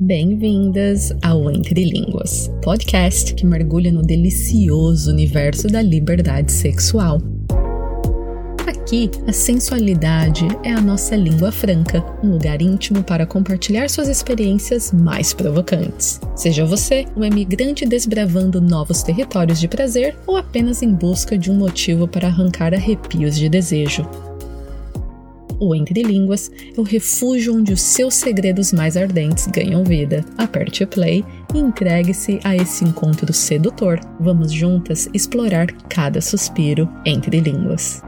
[0.00, 7.20] Bem-vindas ao Entre Línguas, podcast que mergulha no delicioso universo da liberdade sexual.
[8.64, 14.92] Aqui, a sensualidade é a nossa língua franca, um lugar íntimo para compartilhar suas experiências
[14.92, 16.20] mais provocantes.
[16.36, 21.54] Seja você um imigrante desbravando novos territórios de prazer ou apenas em busca de um
[21.54, 24.08] motivo para arrancar arrepios de desejo
[25.60, 30.24] o Entre Línguas é o refúgio onde os seus segredos mais ardentes ganham vida.
[30.36, 34.00] Aperte play e entregue-se a esse encontro sedutor.
[34.20, 38.02] Vamos juntas explorar cada suspiro entre línguas.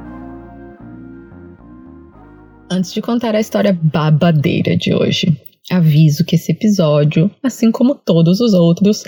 [2.71, 5.37] Antes de contar a história babadeira de hoje,
[5.71, 9.03] aviso que esse episódio, assim como todos os outros,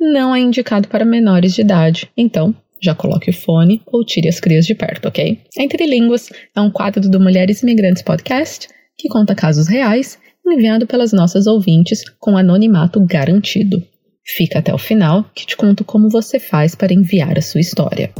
[0.00, 2.10] não é indicado para menores de idade.
[2.16, 5.40] Então, já coloque o fone ou tire as crias de perto, ok?
[5.58, 11.12] Entre Línguas é um quadro do Mulheres Imigrantes Podcast que conta casos reais enviado pelas
[11.12, 13.82] nossas ouvintes com anonimato garantido.
[14.26, 18.12] Fica até o final que te conto como você faz para enviar a sua história.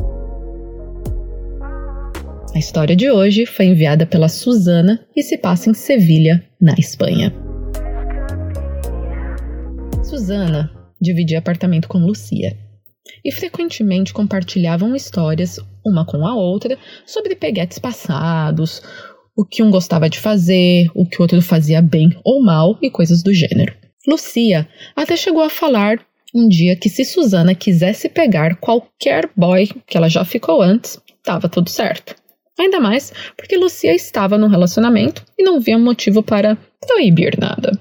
[2.55, 7.35] A história de hoje foi enviada pela Susana e se passa em Sevilha, na Espanha.
[10.03, 10.70] Susana
[11.01, 12.64] dividia apartamento com Lucia
[13.25, 18.83] e frequentemente compartilhavam histórias, uma com a outra, sobre peguetes passados,
[19.37, 22.91] o que um gostava de fazer, o que o outro fazia bem ou mal e
[22.91, 23.75] coisas do gênero.
[24.07, 25.99] Lucia até chegou a falar
[26.35, 31.49] um dia que se Susana quisesse pegar qualquer boy que ela já ficou antes, estava
[31.49, 32.15] tudo certo.
[32.59, 37.73] Ainda mais porque Lucia estava num relacionamento e não via motivo para proibir nada.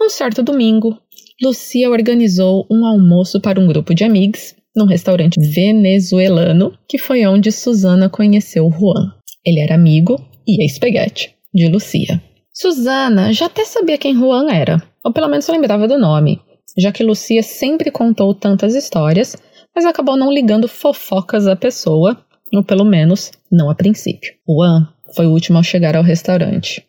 [0.00, 0.98] Um certo domingo,
[1.42, 7.52] Lucia organizou um almoço para um grupo de amigos num restaurante venezuelano, que foi onde
[7.52, 9.12] Susana conheceu Juan.
[9.44, 12.22] Ele era amigo e ex-peguete de Lucia.
[12.52, 16.40] Susana já até sabia quem Juan era, ou pelo menos lembrava do nome,
[16.76, 19.36] já que Lucia sempre contou tantas histórias,
[19.74, 22.18] mas acabou não ligando fofocas à pessoa,
[22.52, 24.34] ou pelo menos não a princípio.
[24.46, 26.86] Juan foi o último a chegar ao restaurante.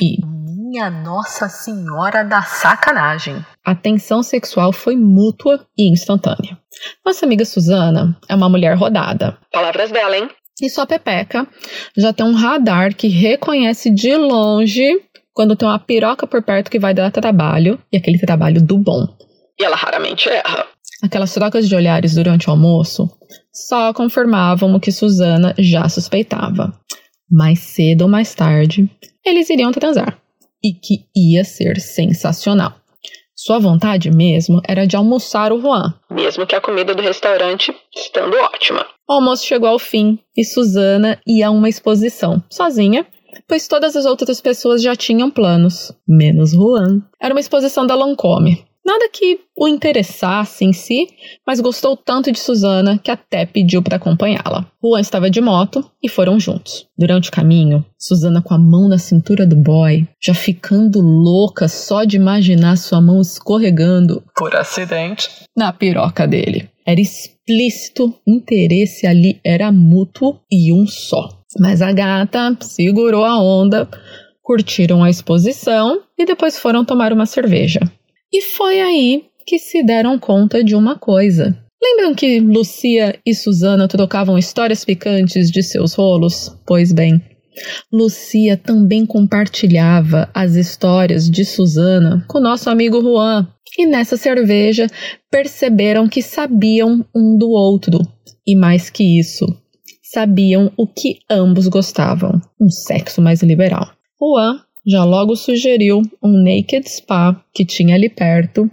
[0.00, 0.18] E
[0.72, 3.44] minha Nossa Senhora da Sacanagem.
[3.64, 6.58] A tensão sexual foi mútua e instantânea.
[7.04, 9.38] Nossa amiga Suzana é uma mulher rodada.
[9.52, 10.28] Palavras dela, hein?
[10.60, 11.46] E sua pepeca
[11.96, 15.00] já tem um radar que reconhece de longe
[15.32, 19.06] quando tem uma piroca por perto que vai dar trabalho, e aquele trabalho do bom.
[19.58, 20.66] E ela raramente erra.
[21.02, 23.10] Aquelas trocas de olhares durante o almoço
[23.52, 26.78] só confirmavam o que Suzana já suspeitava.
[27.30, 28.88] Mais cedo ou mais tarde,
[29.24, 30.18] eles iriam transar
[30.62, 32.81] e que ia ser sensacional.
[33.44, 38.36] Sua vontade mesmo era de almoçar o Juan, mesmo que a comida do restaurante estando
[38.36, 38.86] ótima.
[39.08, 43.04] O almoço chegou ao fim e Susana ia a uma exposição, sozinha,
[43.48, 47.02] pois todas as outras pessoas já tinham planos, menos Juan.
[47.20, 51.06] Era uma exposição da Lancôme, Nada que o interessasse em si,
[51.46, 54.66] mas gostou tanto de Susana que até pediu para acompanhá-la.
[54.82, 56.86] Juan estava de moto e foram juntos.
[56.98, 62.02] Durante o caminho, Susana com a mão na cintura do boy, já ficando louca só
[62.02, 66.68] de imaginar sua mão escorregando, por acidente, na piroca dele.
[66.84, 71.28] Era explícito, interesse ali era mútuo e um só.
[71.60, 73.88] Mas a gata segurou a onda,
[74.42, 77.80] curtiram a exposição e depois foram tomar uma cerveja.
[78.32, 81.56] E foi aí que se deram conta de uma coisa.
[81.82, 86.56] Lembram que Lucia e Susana trocavam histórias picantes de seus rolos?
[86.64, 87.20] Pois bem,
[87.92, 93.48] Lucia também compartilhava as histórias de Susana com nosso amigo Juan.
[93.78, 94.86] E nessa cerveja
[95.30, 97.98] perceberam que sabiam um do outro.
[98.46, 99.46] E mais que isso,
[100.02, 103.90] sabiam o que ambos gostavam: um sexo mais liberal.
[104.20, 108.70] Juan já logo sugeriu um naked spa que tinha ali perto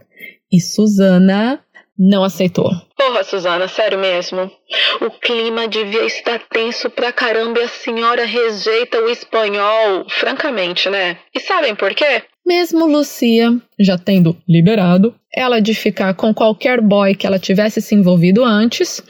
[0.51, 1.63] e Susana
[1.97, 2.71] não aceitou.
[2.97, 4.49] Porra, Susana, sério mesmo?
[5.01, 10.05] O clima devia estar tenso pra caramba e a senhora rejeita o espanhol.
[10.09, 11.17] Francamente, né?
[11.35, 12.23] E sabem por quê?
[12.45, 17.93] Mesmo Lucia já tendo liberado ela de ficar com qualquer boy que ela tivesse se
[17.93, 19.03] envolvido antes,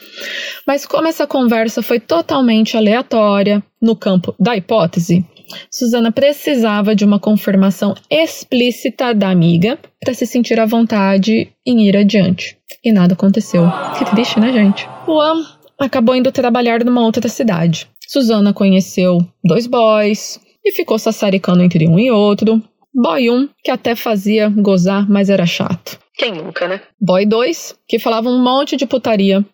[0.67, 5.25] mas como essa conversa foi totalmente aleatória, no campo da hipótese,
[5.71, 11.97] Susana precisava de uma confirmação explícita da amiga para se sentir à vontade em ir
[11.97, 12.57] adiante.
[12.83, 13.63] E nada aconteceu.
[13.97, 14.87] Que triste, né, gente?
[15.07, 17.87] Am acabou indo trabalhar numa outra cidade.
[18.07, 22.61] Susana conheceu dois boys e ficou sassaricando entre um e outro.
[22.93, 25.99] Boy 1, que até fazia gozar, mas era chato.
[26.15, 26.81] Quem nunca, né?
[26.99, 29.45] Boy 2, que falava um monte de putaria,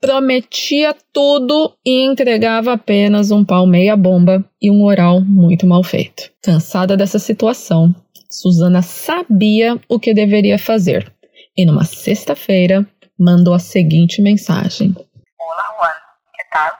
[0.00, 6.30] prometia tudo e entregava apenas um pau meia bomba e um oral muito mal feito.
[6.42, 7.94] Cansada dessa situação,
[8.30, 11.12] Suzana sabia o que deveria fazer
[11.56, 12.86] e, numa sexta-feira,
[13.18, 14.94] mandou a seguinte mensagem:
[15.38, 15.94] Olá, Juan.
[16.36, 16.70] Que tal?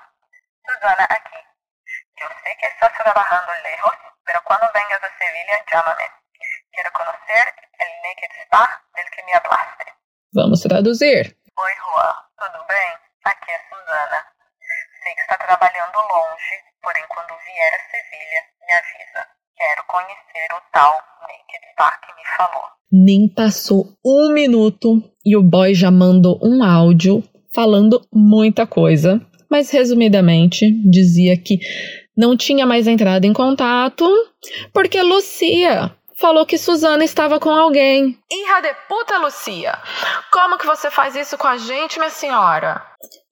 [0.64, 1.38] Susana aqui.
[2.20, 6.04] Eu sei que estás trabalhando lejos, pero quando vengas a Sevilla, llámame.
[6.72, 7.46] Quero conhecer
[7.80, 9.84] o naked spa del que me hablaste.
[10.32, 11.36] Vamos traduzir.
[11.56, 12.27] Oi, Juan.
[12.38, 12.88] Tudo bem?
[13.24, 14.24] Aqui é Susana.
[15.02, 19.26] Sei que está trabalhando longe, porém quando vier a Sevilha, me avisa.
[19.56, 22.62] Quero conhecer o tal naked spa que me falou.
[22.92, 29.20] Nem passou um minuto e o boy já mandou um áudio falando muita coisa,
[29.50, 31.58] mas resumidamente dizia que
[32.16, 34.06] não tinha mais entrado em contato
[34.72, 38.16] porque Lucia falou que Suzana estava com alguém.
[38.30, 39.78] Irra de puta, Lucia!
[40.32, 42.82] Como que você faz isso com a gente, minha senhora?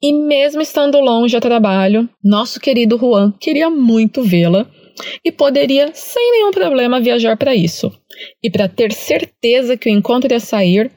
[0.02, 4.66] E mesmo estando longe a trabalho, nosso querido Juan queria muito vê-la
[5.24, 7.92] e poderia, sem nenhum problema, viajar para isso.
[8.42, 10.90] E para ter certeza que o encontro ia sair,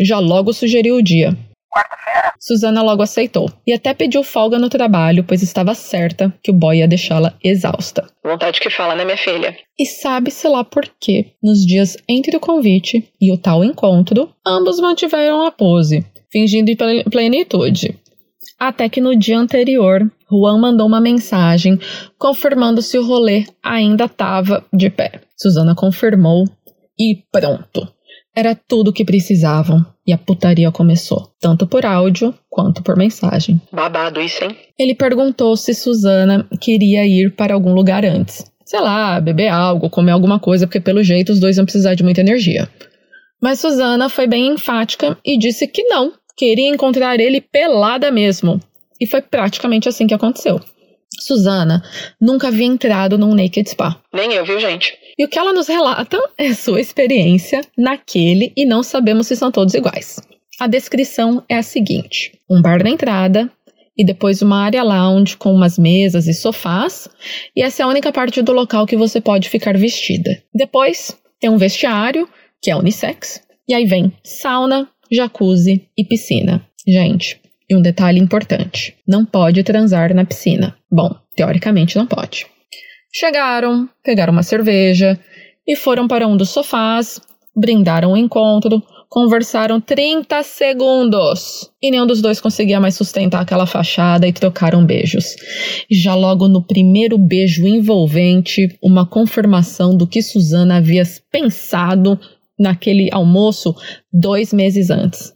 [0.00, 1.36] já logo sugeriu o dia.
[1.74, 2.32] Quarta-feira?
[2.38, 6.78] Suzana logo aceitou e até pediu folga no trabalho, pois estava certa que o boy
[6.78, 8.06] ia deixá-la exausta.
[8.22, 9.56] Vontade que fala, né, minha filha?
[9.76, 11.32] E sabe-se lá por quê.
[11.42, 16.70] Nos dias entre o convite e o tal encontro, ambos mantiveram a pose, fingindo
[17.10, 17.98] plenitude.
[18.58, 20.00] Até que no dia anterior,
[20.30, 21.78] Juan mandou uma mensagem
[22.16, 25.20] confirmando se o rolê ainda estava de pé.
[25.36, 26.44] Suzana confirmou
[26.98, 27.92] e pronto.
[28.36, 33.60] Era tudo o que precisavam e a putaria começou, tanto por áudio quanto por mensagem.
[33.72, 34.56] Babado isso, hein?
[34.78, 38.44] Ele perguntou se Suzana queria ir para algum lugar antes.
[38.64, 42.02] Sei lá, beber algo, comer alguma coisa, porque pelo jeito os dois vão precisar de
[42.02, 42.68] muita energia.
[43.40, 48.60] Mas Suzana foi bem enfática e disse que não, queria encontrar ele pelada mesmo.
[49.00, 50.60] E foi praticamente assim que aconteceu.
[51.20, 51.82] Suzana
[52.20, 54.00] nunca havia entrado num naked spa.
[54.12, 54.94] Nem eu, viu, gente?
[55.18, 59.50] E o que ela nos relata é sua experiência naquele e não sabemos se são
[59.50, 60.20] todos iguais.
[60.58, 63.50] A descrição é a seguinte: um bar na entrada
[63.96, 67.08] e depois uma área lounge com umas mesas e sofás,
[67.54, 70.42] e essa é a única parte do local que você pode ficar vestida.
[70.52, 72.28] Depois tem um vestiário,
[72.60, 76.66] que é unissex, e aí vem sauna, jacuzzi e piscina.
[76.86, 80.76] Gente, e um detalhe importante: não pode transar na piscina.
[80.90, 82.46] Bom, teoricamente não pode.
[83.16, 85.16] Chegaram, pegaram uma cerveja
[85.64, 87.20] e foram para um dos sofás,
[87.54, 94.26] brindaram o encontro, conversaram 30 segundos e nenhum dos dois conseguia mais sustentar aquela fachada
[94.26, 95.36] e trocaram beijos.
[95.88, 102.18] Já logo no primeiro beijo envolvente, uma confirmação do que Suzana havia pensado
[102.58, 103.76] naquele almoço
[104.12, 105.32] dois meses antes.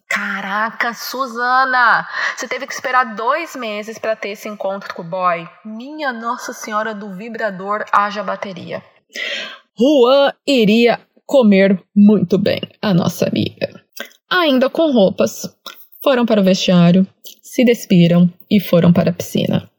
[0.48, 2.08] Caraca, Suzana!
[2.34, 5.46] Você teve que esperar dois meses para ter esse encontro com o boy?
[5.62, 8.82] Minha Nossa Senhora do Vibrador, haja bateria.
[9.78, 13.68] Juan iria comer muito bem, a nossa amiga.
[14.30, 15.54] Ainda com roupas,
[16.02, 17.06] foram para o vestiário,
[17.42, 19.70] se despiram e foram para a piscina.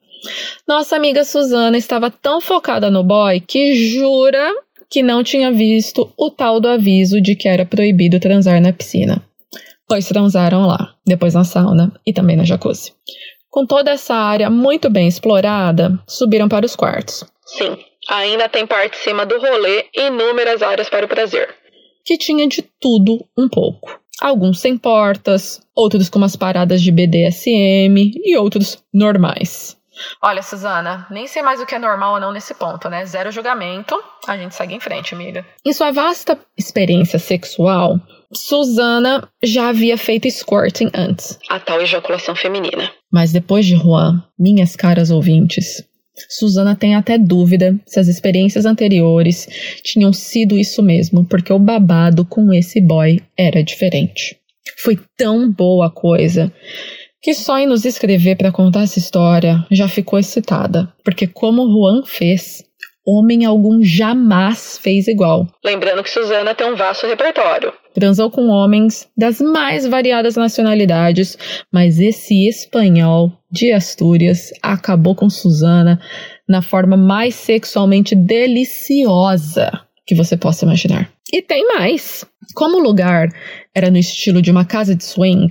[0.67, 4.53] Nossa amiga Suzana estava tão focada no boy que jura
[4.87, 9.27] que não tinha visto o tal do aviso de que era proibido transar na piscina.
[9.89, 12.93] Pois transaram lá, depois na sauna e também na jacuzzi.
[13.49, 17.25] Com toda essa área muito bem explorada, subiram para os quartos.
[17.43, 17.75] Sim,
[18.07, 21.49] ainda tem parte de cima do rolê e inúmeras áreas para o prazer.
[22.05, 23.99] Que tinha de tudo um pouco.
[24.21, 29.75] Alguns sem portas, outros com umas paradas de BDSM e outros normais.
[30.21, 33.05] Olha, Suzana, nem sei mais o que é normal ou não nesse ponto, né?
[33.05, 33.95] Zero julgamento,
[34.27, 35.45] a gente segue em frente, amiga.
[35.65, 37.99] Em sua vasta experiência sexual,
[38.33, 41.39] Suzana já havia feito squirting antes.
[41.49, 42.91] A tal ejaculação feminina.
[43.11, 45.83] Mas depois de Juan, minhas caras ouvintes,
[46.29, 49.47] Suzana tem até dúvida se as experiências anteriores
[49.83, 54.37] tinham sido isso mesmo, porque o babado com esse boy era diferente.
[54.83, 56.53] Foi tão boa a coisa
[57.21, 62.03] que só em nos escrever para contar essa história já ficou excitada, porque como Juan
[62.05, 62.63] fez,
[63.05, 65.47] homem algum jamais fez igual.
[65.63, 67.73] Lembrando que Suzana tem um vasto repertório.
[67.93, 71.37] Transou com homens das mais variadas nacionalidades,
[71.73, 75.99] mas esse espanhol de Astúrias acabou com Suzana
[76.47, 79.71] na forma mais sexualmente deliciosa
[80.05, 81.11] que você possa imaginar.
[81.31, 82.25] E tem mais.
[82.55, 83.29] Como o lugar
[83.75, 85.49] era no estilo de uma casa de swing,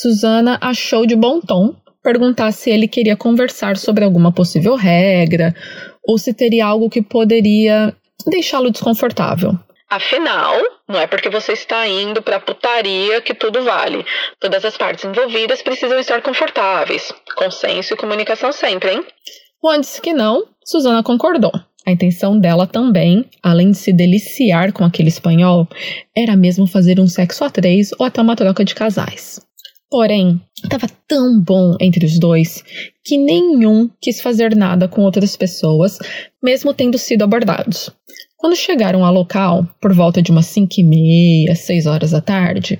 [0.00, 1.74] Susana achou de bom tom
[2.04, 5.52] perguntar se ele queria conversar sobre alguma possível regra
[6.04, 7.92] ou se teria algo que poderia
[8.24, 9.58] deixá-lo desconfortável.
[9.90, 10.54] Afinal,
[10.86, 14.06] não é porque você está indo para putaria que tudo vale.
[14.38, 17.12] Todas as partes envolvidas precisam estar confortáveis.
[17.34, 19.04] Consenso e comunicação sempre, hein?
[19.60, 21.50] Juan disse que não, Susana concordou.
[21.84, 25.66] A intenção dela também, além de se deliciar com aquele espanhol,
[26.16, 29.47] era mesmo fazer um sexo a três ou até uma troca de casais.
[29.90, 32.62] Porém, estava tão bom entre os dois
[33.04, 35.98] que nenhum quis fazer nada com outras pessoas,
[36.42, 37.90] mesmo tendo sido abordados.
[38.36, 42.78] Quando chegaram ao local, por volta de umas 5 e meia, 6 horas da tarde,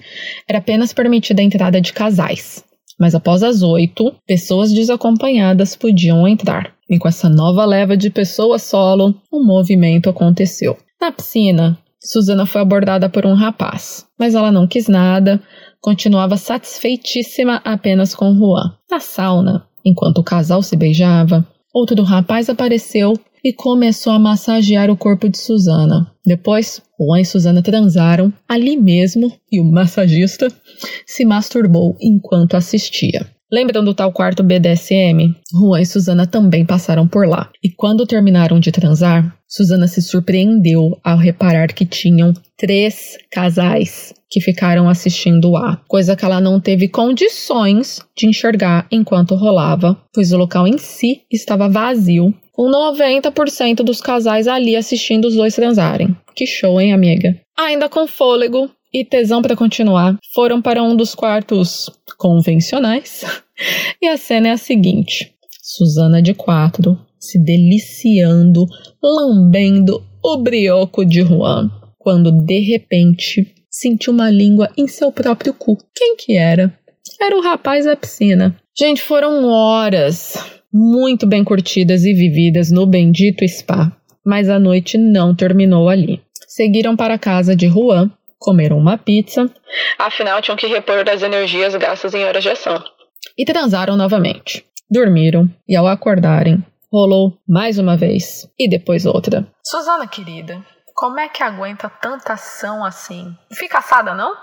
[0.49, 2.63] era apenas permitida a entrada de casais.
[3.01, 6.75] Mas após as 8, pessoas desacompanhadas podiam entrar.
[6.91, 10.77] E com essa nova leva de pessoas solo, um movimento aconteceu.
[11.01, 15.43] Na piscina, Susana foi abordada por um rapaz, mas ela não quis nada,
[15.81, 18.75] continuava satisfeitíssima apenas com Juan.
[18.91, 24.97] Na sauna, enquanto o casal se beijava, outro rapaz apareceu e começou a massagear o
[24.97, 26.13] corpo de Susana.
[26.25, 30.49] Depois, Juan e Susana transaram ali mesmo e o massagista
[31.07, 33.27] se masturbou enquanto assistia.
[33.51, 35.35] Lembram do tal quarto BDSM?
[35.51, 37.51] Juan e Susana também passaram por lá.
[37.65, 44.43] E quando terminaram de transar, Susana se surpreendeu ao reparar que tinham três casais que
[44.43, 50.37] ficaram assistindo o coisa que ela não teve condições de enxergar enquanto rolava, pois o
[50.37, 56.15] local em si estava vazio, com 90% dos casais ali assistindo os dois transarem.
[56.35, 57.35] Que show, hein, amiga?
[57.57, 63.25] Ainda com fôlego, e tesão para continuar, foram para um dos quartos convencionais.
[64.01, 68.65] e a cena é a seguinte: Susana de quatro se deliciando,
[69.03, 75.77] lambendo o brioco de Juan, quando de repente sentiu uma língua em seu próprio cu.
[75.95, 76.73] Quem que era?
[77.21, 78.57] Era o rapaz da piscina.
[78.79, 80.37] Gente, foram horas
[80.73, 86.21] muito bem curtidas e vividas no bendito spa, mas a noite não terminou ali.
[86.47, 89.51] Seguiram para a casa de Juan, comeram uma pizza,
[89.99, 92.83] afinal tinham que repor as energias gastas em horas de ação.
[93.37, 94.65] E transaram novamente.
[94.91, 99.47] Dormiram e ao acordarem, rolou mais uma vez e depois outra.
[99.63, 100.65] Suzana querida,
[100.95, 103.35] como é que aguenta tanta ação assim?
[103.53, 104.35] Fica assada, não?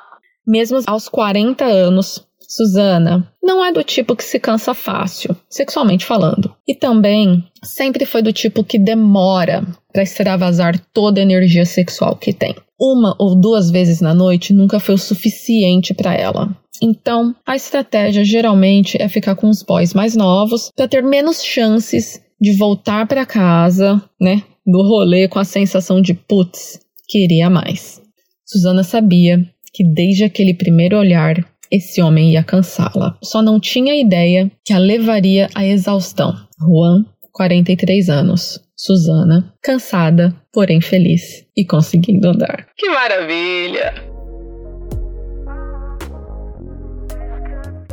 [0.48, 6.56] Mesmo aos 40 anos, Susana não é do tipo que se cansa fácil, sexualmente falando.
[6.68, 12.32] E também sempre foi do tipo que demora para extravasar toda a energia sexual que
[12.32, 12.56] tem.
[12.79, 16.55] Uma ou duas vezes na noite nunca foi o suficiente para ela.
[16.82, 22.22] Então, a estratégia geralmente é ficar com os boys mais novos para ter menos chances
[22.39, 28.01] de voltar para casa, né, do rolê com a sensação de putz, queria mais.
[28.46, 31.36] Susana sabia que desde aquele primeiro olhar
[31.72, 33.17] esse homem ia cansá-la.
[33.24, 36.34] Só não tinha ideia que a levaria à exaustão.
[36.60, 38.60] Juan, 43 anos.
[38.77, 42.67] Susana, cansada, porém feliz e conseguindo andar.
[42.77, 43.94] Que maravilha!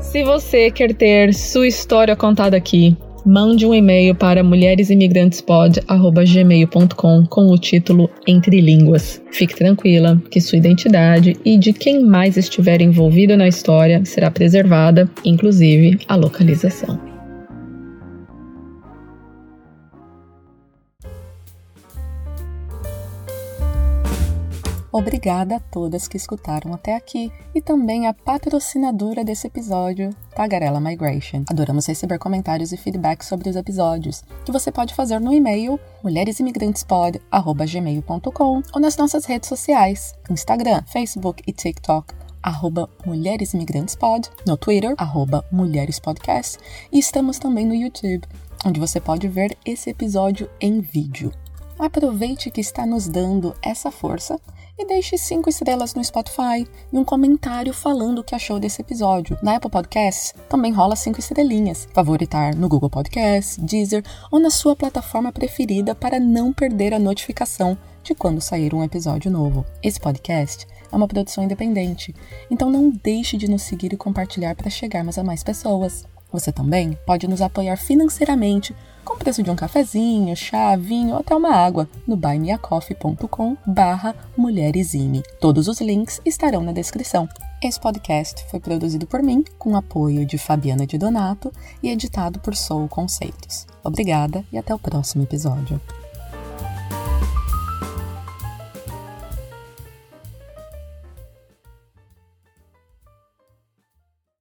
[0.01, 7.57] Se você quer ter sua história contada aqui, mande um e-mail para mulheresimigrantespod.gmail.com com o
[7.57, 9.23] título Entre Línguas.
[9.31, 15.09] Fique tranquila que sua identidade e de quem mais estiver envolvido na história será preservada,
[15.25, 17.12] inclusive a localização.
[24.93, 31.45] Obrigada a todas que escutaram até aqui e também a patrocinadora desse episódio, Tagarela Migration.
[31.49, 38.63] Adoramos receber comentários e feedback sobre os episódios, que você pode fazer no e-mail mulheresimigrantespod.gmail.com
[38.75, 44.93] ou nas nossas redes sociais, Instagram, Facebook e TikTok, arroba Mulheres Imigrantes Pod, no Twitter,
[44.99, 46.59] arroba Mulheres Podcast,
[46.93, 48.29] e estamos também no YouTube,
[48.67, 51.33] onde você pode ver esse episódio em vídeo.
[51.83, 54.41] Aproveite que está nos dando essa força
[54.79, 59.37] e deixe cinco estrelas no Spotify e um comentário falando o que achou desse episódio.
[59.43, 61.89] Na Apple Podcasts também rola cinco estrelinhas.
[61.93, 67.77] Favoritar no Google Podcasts, Deezer ou na sua plataforma preferida para não perder a notificação
[68.05, 69.67] de quando sair um episódio novo.
[69.83, 72.15] Esse podcast é uma produção independente,
[72.49, 76.05] então não deixe de nos seguir e compartilhar para chegarmos a mais pessoas.
[76.31, 78.73] Você também pode nos apoiar financeiramente
[79.05, 85.23] com preço de um cafezinho, chá, vinho ou até uma água no buymeacoffee.com barra mulheresime.
[85.41, 87.29] Todos os links estarão na descrição.
[87.63, 92.57] Esse podcast foi produzido por mim, com apoio de Fabiana de Donato e editado por
[92.57, 93.67] Soul Conceitos.
[93.85, 95.81] Obrigada e até o próximo episódio.